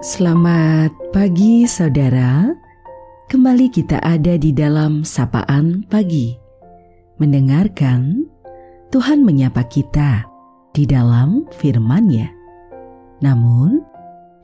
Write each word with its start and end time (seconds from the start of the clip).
Selamat 0.00 0.96
pagi 1.12 1.68
saudara. 1.68 2.48
Kembali 3.28 3.68
kita 3.68 4.00
ada 4.00 4.40
di 4.40 4.48
dalam 4.48 5.04
sapaan 5.04 5.84
pagi. 5.92 6.32
Mendengarkan 7.20 8.24
Tuhan 8.88 9.20
menyapa 9.20 9.60
kita 9.68 10.24
di 10.72 10.88
dalam 10.88 11.44
firman-Nya. 11.52 12.32
Namun, 13.20 13.84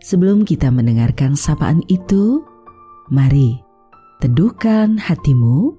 sebelum 0.05 0.45
kita 0.45 0.69
mendengarkan 0.69 1.32
sapaan 1.32 1.80
itu, 1.88 2.45
mari 3.09 3.57
teduhkan 4.20 5.00
hatimu, 5.00 5.73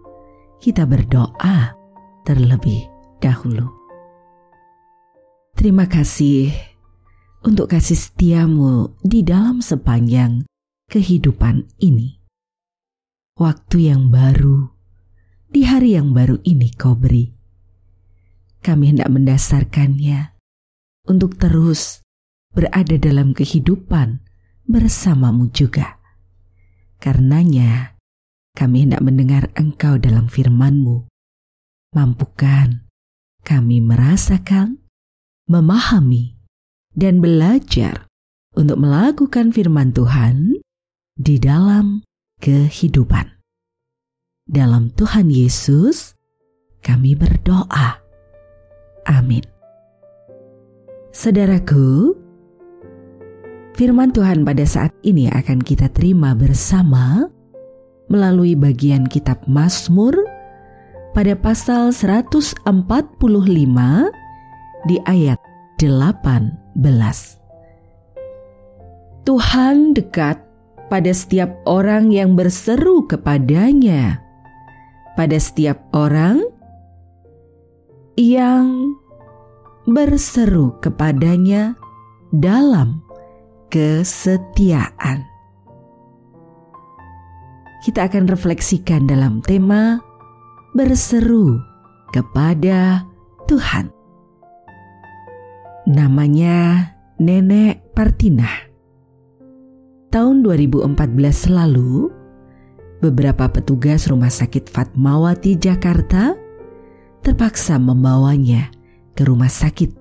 kita 0.57 0.89
berdoa 0.89 1.77
terlebih 2.25 2.81
dahulu. 3.21 3.69
Terima 5.53 5.85
kasih 5.85 6.49
untuk 7.43 7.73
kasih 7.73 7.97
setiamu 7.97 8.95
di 9.01 9.21
dalam 9.21 9.61
sepanjang 9.61 10.45
kehidupan 10.87 11.67
ini. 11.81 12.21
Waktu 13.37 13.93
yang 13.93 14.09
baru, 14.09 14.71
di 15.51 15.61
hari 15.67 15.93
yang 15.93 16.15
baru 16.15 16.41
ini 16.41 16.73
kau 16.73 16.97
beri. 16.97 17.33
Kami 18.61 18.95
hendak 18.95 19.09
mendasarkannya 19.13 20.33
untuk 21.07 21.37
terus 21.37 22.01
berada 22.53 22.97
dalam 22.97 23.37
kehidupan 23.37 24.21
bersamamu 24.65 25.53
juga. 25.53 26.01
Karenanya, 26.97 27.97
kami 28.57 28.89
hendak 28.89 29.05
mendengar 29.05 29.43
engkau 29.53 30.01
dalam 30.01 30.25
firmanmu. 30.25 31.05
Mampukan 31.93 32.87
kami 33.47 33.79
merasakan, 33.79 34.81
memahami, 35.47 36.36
dan 36.97 37.21
belajar 37.21 38.09
untuk 38.57 38.81
melakukan 38.81 39.53
firman 39.53 39.93
Tuhan 39.93 40.57
di 41.13 41.37
dalam 41.37 42.01
kehidupan. 42.41 43.37
Dalam 44.49 44.89
Tuhan 44.97 45.29
Yesus, 45.29 46.17
kami 46.81 47.13
berdoa. 47.13 48.01
Amin. 49.05 49.45
Saudaraku, 51.13 52.17
firman 53.77 54.09
Tuhan 54.09 54.41
pada 54.41 54.65
saat 54.65 54.91
ini 55.05 55.29
akan 55.29 55.61
kita 55.61 55.93
terima 55.93 56.33
bersama 56.33 57.29
melalui 58.09 58.57
bagian 58.57 59.05
kitab 59.05 59.37
Mazmur 59.45 60.15
pada 61.13 61.35
pasal 61.37 61.91
145 61.93 62.65
di 64.87 64.97
ayat 65.05 65.39
8 65.81 66.66
Tuhan 69.25 69.97
dekat 69.97 70.37
pada 70.93 71.11
setiap 71.11 71.51
orang 71.65 72.13
yang 72.13 72.37
berseru 72.37 73.09
kepadanya, 73.09 74.21
pada 75.17 75.35
setiap 75.41 75.81
orang 75.91 76.45
yang 78.15 78.93
berseru 79.89 80.77
kepadanya 80.79 81.73
dalam 82.29 83.01
kesetiaan. 83.73 85.25
Kita 87.81 88.05
akan 88.05 88.29
refleksikan 88.29 89.09
dalam 89.09 89.41
tema 89.41 89.97
berseru 90.77 91.57
kepada 92.13 93.01
Tuhan. 93.49 93.96
Namanya 95.87 96.91
Nenek 97.15 97.95
Partinah. 97.95 98.67
Tahun 100.11 100.43
2014 100.43 100.83
lalu, 101.47 102.11
beberapa 102.99 103.47
petugas 103.47 104.03
Rumah 104.11 104.27
Sakit 104.27 104.67
Fatmawati 104.67 105.55
Jakarta 105.55 106.35
terpaksa 107.23 107.79
membawanya 107.79 108.67
ke 109.15 109.23
rumah 109.23 109.47
sakit 109.47 109.95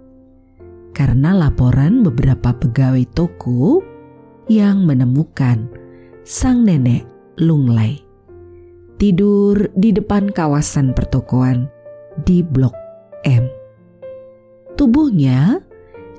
karena 0.91 1.31
laporan 1.39 2.03
beberapa 2.03 2.51
pegawai 2.51 3.07
toko 3.15 3.79
yang 4.51 4.91
menemukan 4.91 5.71
sang 6.27 6.67
nenek 6.67 7.07
lunglai 7.39 8.03
tidur 8.99 9.71
di 9.79 9.95
depan 9.95 10.35
kawasan 10.35 10.91
pertokoan 10.99 11.71
di 12.27 12.43
Blok 12.43 12.75
M. 13.23 13.47
Tubuhnya 14.77 15.66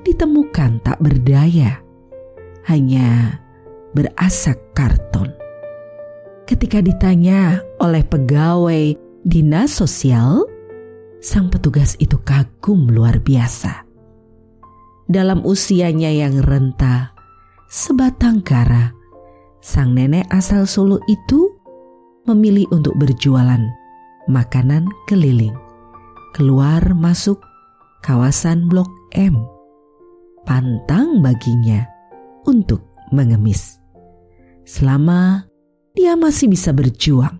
ditemukan 0.02 0.82
tak 0.84 0.98
berdaya, 1.02 1.80
hanya 2.68 3.38
berasak 3.96 4.58
karton. 4.76 5.32
Ketika 6.48 6.80
ditanya 6.80 7.60
oleh 7.80 8.04
pegawai 8.04 8.96
dinas 9.24 9.76
sosial, 9.76 10.48
sang 11.20 11.52
petugas 11.52 11.98
itu 12.00 12.16
kagum 12.24 12.88
luar 12.88 13.20
biasa. 13.20 13.84
Dalam 15.08 15.44
usianya 15.44 16.12
yang 16.12 16.40
renta, 16.44 17.12
sebatang 17.68 18.44
kara, 18.44 18.92
sang 19.60 19.96
nenek 19.96 20.28
asal 20.32 20.68
Solo 20.68 21.00
itu 21.08 21.52
memilih 22.28 22.68
untuk 22.72 22.96
berjualan 22.96 23.60
makanan 24.28 24.84
keliling, 25.08 25.56
keluar 26.36 26.80
masuk 26.92 27.40
kawasan 28.04 28.68
Blok 28.68 28.88
M 29.16 29.57
pantang 30.48 31.20
baginya 31.20 31.84
untuk 32.48 32.80
mengemis. 33.12 33.76
Selama 34.64 35.44
dia 35.92 36.16
masih 36.16 36.48
bisa 36.48 36.72
berjuang, 36.72 37.36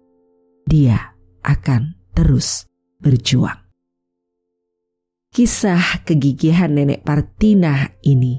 dia 0.68 1.16
akan 1.40 1.96
terus 2.12 2.68
berjuang. 3.00 3.56
Kisah 5.32 6.04
kegigihan 6.04 6.76
nenek 6.76 7.00
Partina 7.00 7.88
ini 8.04 8.36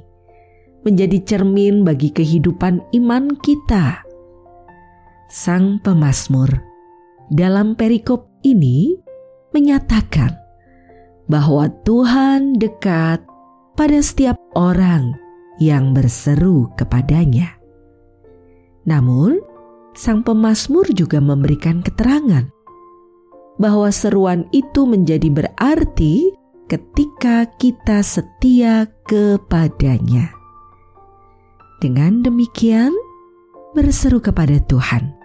menjadi 0.86 1.18
cermin 1.26 1.82
bagi 1.82 2.14
kehidupan 2.14 2.94
iman 2.94 3.34
kita. 3.42 4.06
Sang 5.30 5.82
pemazmur 5.82 6.50
dalam 7.34 7.74
perikop 7.74 8.30
ini 8.46 8.98
menyatakan 9.50 10.34
bahwa 11.30 11.70
Tuhan 11.86 12.58
dekat 12.58 13.29
pada 13.80 14.04
setiap 14.04 14.36
orang 14.60 15.16
yang 15.64 15.96
berseru 15.96 16.68
kepadanya. 16.76 17.56
Namun, 18.84 19.40
sang 19.96 20.20
pemazmur 20.20 20.84
juga 20.92 21.24
memberikan 21.24 21.80
keterangan 21.80 22.52
bahwa 23.56 23.88
seruan 23.88 24.52
itu 24.52 24.84
menjadi 24.84 25.32
berarti 25.32 26.36
ketika 26.68 27.48
kita 27.56 28.04
setia 28.04 28.84
kepadanya. 29.08 30.28
Dengan 31.80 32.20
demikian, 32.20 32.92
berseru 33.72 34.20
kepada 34.20 34.60
Tuhan 34.68 35.16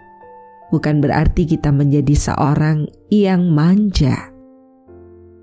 bukan 0.71 1.03
berarti 1.03 1.43
kita 1.43 1.75
menjadi 1.75 2.15
seorang 2.15 2.87
yang 3.11 3.51
manja 3.51 4.34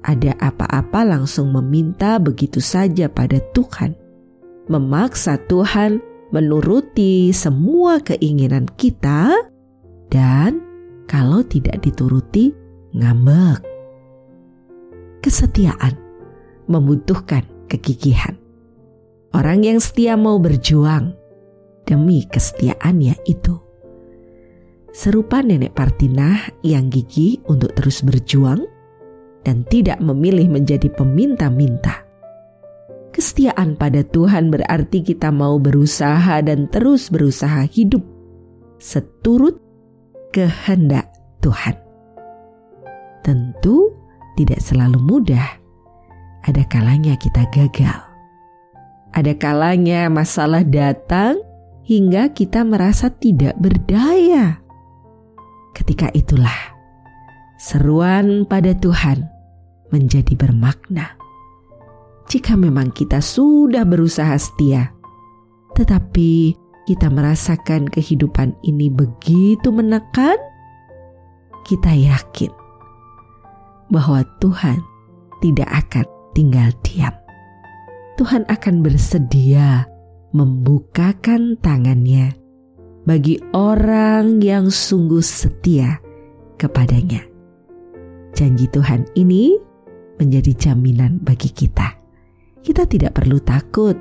ada 0.02 0.34
apa-apa 0.42 1.06
langsung 1.06 1.54
meminta 1.54 2.18
begitu 2.18 2.58
saja 2.58 3.06
pada 3.06 3.38
Tuhan, 3.54 3.94
memaksa 4.66 5.38
Tuhan 5.46 6.02
menuruti 6.34 7.30
semua 7.30 8.00
keinginan 8.02 8.66
kita, 8.74 9.30
dan 10.10 10.60
kalau 11.06 11.44
tidak 11.44 11.84
dituruti, 11.84 12.56
ngambek. 12.96 13.60
Kesetiaan 15.22 15.94
membutuhkan 16.66 17.44
kegigihan. 17.68 18.34
Orang 19.32 19.64
yang 19.64 19.78
setia 19.80 20.18
mau 20.18 20.36
berjuang 20.36 21.14
demi 21.88 22.24
kesetiaannya 22.26 23.16
itu. 23.28 23.56
Serupa 24.92 25.40
nenek 25.40 25.72
Partinah 25.72 26.52
yang 26.60 26.92
gigih 26.92 27.40
untuk 27.48 27.72
terus 27.72 28.04
berjuang, 28.04 28.68
dan 29.42 29.66
tidak 29.66 29.98
memilih 29.98 30.50
menjadi 30.50 30.88
peminta-minta. 30.90 32.06
Kesetiaan 33.12 33.76
pada 33.76 34.00
Tuhan 34.00 34.48
berarti 34.48 35.04
kita 35.04 35.28
mau 35.28 35.60
berusaha 35.60 36.40
dan 36.40 36.64
terus 36.72 37.12
berusaha 37.12 37.68
hidup 37.68 38.00
seturut 38.80 39.60
kehendak 40.32 41.12
Tuhan. 41.44 41.76
Tentu 43.20 43.92
tidak 44.34 44.64
selalu 44.64 44.98
mudah. 44.98 45.60
Ada 46.42 46.64
kalanya 46.66 47.14
kita 47.20 47.46
gagal. 47.52 48.00
Ada 49.12 49.36
kalanya 49.36 50.08
masalah 50.08 50.64
datang 50.64 51.38
hingga 51.84 52.32
kita 52.32 52.64
merasa 52.64 53.12
tidak 53.12 53.54
berdaya. 53.60 54.58
Ketika 55.76 56.08
itulah 56.16 56.71
seruan 57.62 58.42
pada 58.42 58.74
Tuhan 58.74 59.30
menjadi 59.94 60.34
bermakna. 60.34 61.14
Jika 62.26 62.58
memang 62.58 62.90
kita 62.90 63.22
sudah 63.22 63.86
berusaha 63.86 64.34
setia, 64.34 64.90
tetapi 65.78 66.58
kita 66.90 67.06
merasakan 67.06 67.86
kehidupan 67.86 68.58
ini 68.66 68.90
begitu 68.90 69.70
menekan, 69.70 70.34
kita 71.62 71.94
yakin 71.94 72.50
bahwa 73.94 74.26
Tuhan 74.42 74.82
tidak 75.38 75.70
akan 75.86 76.06
tinggal 76.34 76.74
diam. 76.82 77.14
Tuhan 78.18 78.42
akan 78.50 78.82
bersedia 78.82 79.86
membukakan 80.34 81.54
tangannya 81.62 82.34
bagi 83.06 83.38
orang 83.54 84.42
yang 84.42 84.66
sungguh 84.66 85.22
setia 85.22 86.02
kepadanya. 86.58 87.31
Janji 88.32 88.66
Tuhan 88.72 89.04
ini 89.12 89.56
menjadi 90.16 90.52
jaminan 90.56 91.20
bagi 91.20 91.52
kita. 91.52 92.00
Kita 92.62 92.88
tidak 92.88 93.18
perlu 93.18 93.42
takut 93.42 93.98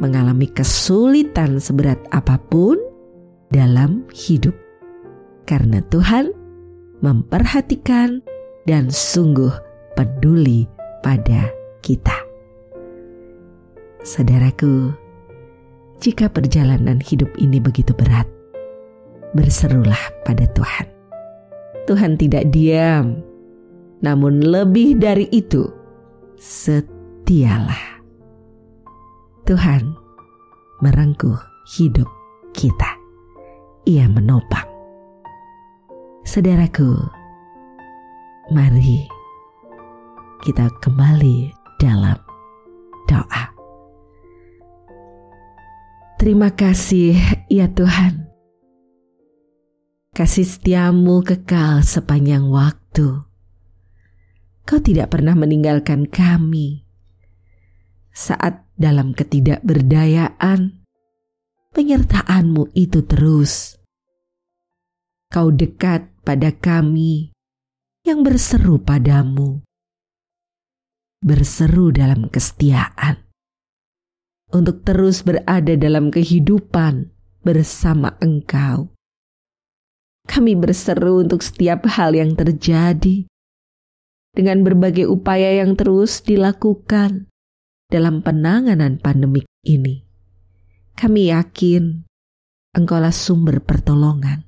mengalami 0.00 0.48
kesulitan 0.52 1.60
seberat 1.60 2.00
apa 2.12 2.36
pun 2.38 2.76
dalam 3.48 4.04
hidup, 4.12 4.52
karena 5.48 5.80
Tuhan 5.88 6.32
memperhatikan 7.00 8.20
dan 8.64 8.88
sungguh 8.88 9.52
peduli 9.96 10.68
pada 11.04 11.48
kita. 11.80 12.16
Saudaraku, 14.06 14.94
jika 15.98 16.30
perjalanan 16.30 17.02
hidup 17.02 17.32
ini 17.40 17.58
begitu 17.58 17.90
berat, 17.96 18.28
berserulah 19.34 19.98
pada 20.22 20.46
Tuhan. 20.54 20.86
Tuhan 21.86 22.18
tidak 22.18 22.50
diam, 22.50 23.22
namun 24.04 24.44
lebih 24.44 25.00
dari 25.00 25.28
itu, 25.32 25.64
setialah. 26.36 28.00
Tuhan 29.46 29.94
merengkuh 30.82 31.38
hidup 31.78 32.08
kita. 32.50 32.98
Ia 33.86 34.10
menopang. 34.10 34.66
Saudaraku, 36.26 36.98
mari 38.50 39.06
kita 40.42 40.66
kembali 40.82 41.54
dalam 41.78 42.18
doa. 43.06 43.44
Terima 46.18 46.50
kasih 46.50 47.14
ya 47.46 47.70
Tuhan. 47.70 48.26
Kasih 50.16 50.48
setiamu 50.48 51.20
kekal 51.22 51.84
sepanjang 51.84 52.48
waktu. 52.48 53.35
Kau 54.66 54.82
tidak 54.82 55.14
pernah 55.14 55.38
meninggalkan 55.38 56.10
kami. 56.10 56.82
Saat 58.10 58.66
dalam 58.74 59.14
ketidakberdayaan, 59.14 60.82
penyertaanmu 61.70 62.74
itu 62.74 63.06
terus. 63.06 63.78
Kau 65.30 65.54
dekat 65.54 66.10
pada 66.26 66.50
kami 66.50 67.30
yang 68.02 68.26
berseru 68.26 68.82
padamu. 68.82 69.62
Berseru 71.22 71.94
dalam 71.94 72.26
kesetiaan 72.26 73.22
untuk 74.50 74.82
terus 74.82 75.22
berada 75.22 75.78
dalam 75.78 76.10
kehidupan 76.10 77.14
bersama 77.46 78.18
Engkau. 78.18 78.90
Kami 80.26 80.58
berseru 80.58 81.22
untuk 81.22 81.46
setiap 81.46 81.86
hal 81.86 82.18
yang 82.18 82.34
terjadi 82.34 83.30
dengan 84.36 84.60
berbagai 84.60 85.08
upaya 85.08 85.64
yang 85.64 85.72
terus 85.80 86.20
dilakukan 86.20 87.32
dalam 87.88 88.20
penanganan 88.20 89.00
pandemik 89.00 89.48
ini. 89.64 90.04
Kami 90.92 91.32
yakin 91.32 92.06
Engkaulah 92.76 93.08
sumber 93.08 93.64
pertolongan. 93.64 94.44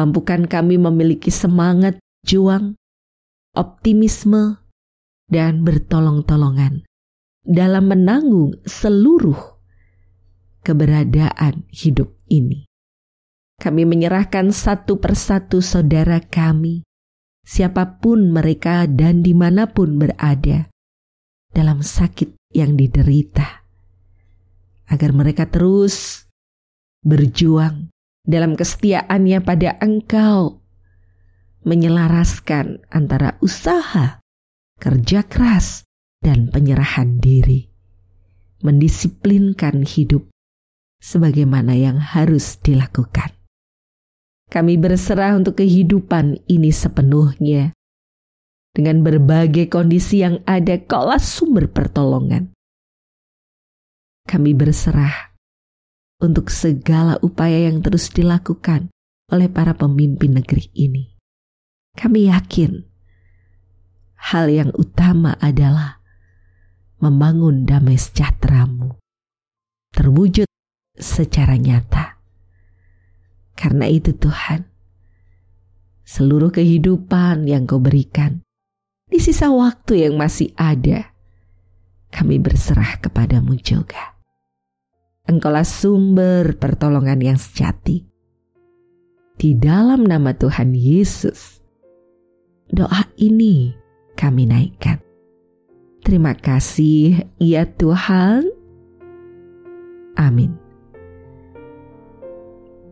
Mampukan 0.00 0.48
kami 0.48 0.80
memiliki 0.80 1.28
semangat 1.28 2.00
juang, 2.24 2.80
optimisme, 3.52 4.56
dan 5.28 5.60
bertolong-tolongan 5.60 6.80
dalam 7.44 7.92
menanggung 7.92 8.56
seluruh 8.64 9.36
keberadaan 10.64 11.68
hidup 11.68 12.16
ini. 12.32 12.64
Kami 13.60 13.84
menyerahkan 13.84 14.48
satu 14.48 14.96
persatu 14.96 15.60
saudara 15.60 16.24
kami 16.24 16.88
siapa 17.46 17.98
pun 17.98 18.30
mereka 18.30 18.84
dan 18.86 19.24
di 19.24 19.32
mana 19.32 19.68
pun 19.70 19.96
berada, 19.96 20.70
dalam 21.50 21.82
sakit 21.82 22.54
yang 22.54 22.78
diderita, 22.78 23.66
agar 24.86 25.10
mereka 25.10 25.50
terus 25.50 26.26
berjuang 27.02 27.90
dalam 28.22 28.54
kesetiaannya 28.54 29.38
pada 29.42 29.80
Engkau, 29.82 30.62
menyelaraskan 31.66 32.86
antara 32.92 33.36
usaha, 33.42 34.22
kerja 34.78 35.26
keras, 35.26 35.84
dan 36.20 36.52
penyerahan 36.52 37.16
diri, 37.18 37.72
mendisiplinkan 38.60 39.88
hidup 39.88 40.28
sebagaimana 41.00 41.72
yang 41.72 41.96
harus 41.96 42.60
dilakukan. 42.60 43.39
Kami 44.50 44.74
berserah 44.74 45.38
untuk 45.38 45.62
kehidupan 45.62 46.42
ini 46.50 46.74
sepenuhnya. 46.74 47.70
Dengan 48.74 49.02
berbagai 49.06 49.70
kondisi 49.70 50.26
yang 50.26 50.42
ada, 50.42 50.74
kaulah 50.82 51.22
sumber 51.22 51.70
pertolongan. 51.70 52.50
Kami 54.26 54.50
berserah 54.54 55.30
untuk 56.22 56.50
segala 56.50 57.14
upaya 57.22 57.70
yang 57.70 57.78
terus 57.78 58.10
dilakukan 58.10 58.90
oleh 59.30 59.46
para 59.46 59.74
pemimpin 59.78 60.34
negeri 60.34 60.66
ini. 60.74 61.14
Kami 61.94 62.30
yakin 62.30 62.90
hal 64.34 64.46
yang 64.50 64.70
utama 64.74 65.34
adalah 65.38 66.02
membangun 67.00 67.64
damai 67.64 67.96
sejahteramu 67.96 69.00
terwujud 69.96 70.46
secara 70.94 71.56
nyata 71.60 71.99
karena 73.60 73.84
itu 73.92 74.16
Tuhan, 74.16 74.64
seluruh 76.08 76.48
kehidupan 76.48 77.44
yang 77.44 77.68
kau 77.68 77.76
berikan, 77.76 78.40
di 79.04 79.20
sisa 79.20 79.52
waktu 79.52 80.08
yang 80.08 80.16
masih 80.16 80.56
ada, 80.56 81.12
kami 82.08 82.40
berserah 82.40 82.96
kepadamu 83.04 83.60
juga. 83.60 84.16
Engkaulah 85.28 85.68
sumber 85.68 86.56
pertolongan 86.56 87.20
yang 87.20 87.38
sejati. 87.38 88.08
Di 89.36 89.52
dalam 89.60 90.08
nama 90.08 90.32
Tuhan 90.32 90.72
Yesus, 90.72 91.60
doa 92.72 93.04
ini 93.20 93.76
kami 94.16 94.48
naikkan. 94.48 95.04
Terima 96.00 96.32
kasih 96.32 97.28
ya 97.36 97.68
Tuhan. 97.68 98.48
Amin. 100.16 100.59